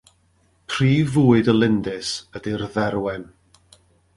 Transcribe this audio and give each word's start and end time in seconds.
Prif 0.73 1.11
fwyd 1.17 1.51
y 1.53 1.55
lindys 1.57 2.15
ydy'r 2.41 2.65
dderwen. 2.77 3.29